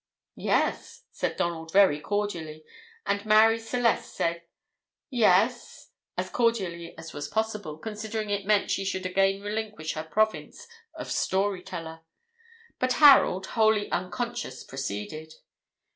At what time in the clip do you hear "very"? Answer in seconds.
1.71-1.99